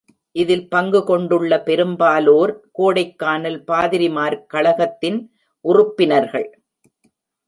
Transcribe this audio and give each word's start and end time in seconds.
இதில் 0.35 0.63
பங்குகொண்டுள்ள 0.75 1.57
பெரும்பாலோர் 1.63 2.53
கோடைக்கானல் 2.79 3.59
பாதிரிமார்கழகத்தின் 3.67 5.19
உறுப்பினர்கள். 5.65 6.47